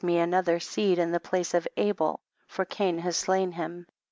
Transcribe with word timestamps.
me 0.03 0.17
another 0.17 0.59
seed 0.59 0.97
in 0.97 1.11
the 1.11 1.19
place 1.19 1.53
of 1.53 1.67
Abel, 1.77 2.19
for 2.47 2.65
Cain 2.65 2.97
has 2.97 3.15
slain 3.15 3.51
him. 3.51 3.85